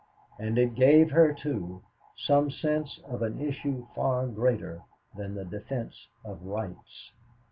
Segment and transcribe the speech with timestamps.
[0.39, 1.83] And it gave her, too,
[2.17, 4.81] some sense of an issue far greater
[5.15, 7.11] than the defense of rights.